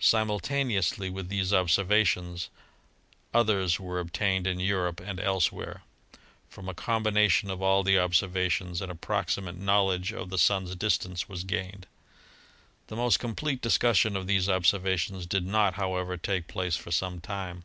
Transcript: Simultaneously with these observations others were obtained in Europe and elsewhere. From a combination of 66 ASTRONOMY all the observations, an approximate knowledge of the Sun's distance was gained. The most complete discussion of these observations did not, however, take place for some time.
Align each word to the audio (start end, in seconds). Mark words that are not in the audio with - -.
Simultaneously 0.00 1.10
with 1.10 1.28
these 1.28 1.52
observations 1.52 2.48
others 3.34 3.78
were 3.78 3.98
obtained 4.00 4.46
in 4.46 4.58
Europe 4.58 4.98
and 4.98 5.20
elsewhere. 5.20 5.82
From 6.48 6.70
a 6.70 6.74
combination 6.74 7.50
of 7.50 7.58
66 7.58 7.58
ASTRONOMY 7.58 7.70
all 7.76 7.82
the 7.82 7.98
observations, 7.98 8.80
an 8.80 8.88
approximate 8.90 9.58
knowledge 9.58 10.10
of 10.14 10.30
the 10.30 10.38
Sun's 10.38 10.74
distance 10.74 11.28
was 11.28 11.44
gained. 11.44 11.86
The 12.86 12.96
most 12.96 13.18
complete 13.20 13.60
discussion 13.60 14.16
of 14.16 14.26
these 14.26 14.48
observations 14.48 15.26
did 15.26 15.44
not, 15.44 15.74
however, 15.74 16.16
take 16.16 16.48
place 16.48 16.76
for 16.78 16.90
some 16.90 17.20
time. 17.20 17.64